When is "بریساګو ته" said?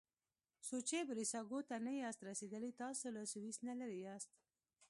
1.07-1.75